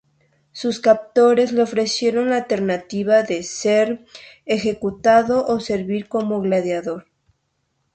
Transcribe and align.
Sus 0.51 0.79
captores 0.79 1.51
le 1.51 1.61
ofrecieron 1.61 2.31
la 2.31 2.37
alternativa 2.37 3.21
de 3.21 3.43
ser 3.43 4.03
ejecutado 4.47 5.45
o 5.45 5.59
servir 5.59 6.07
como 6.09 6.41
gladiador. 6.41 7.05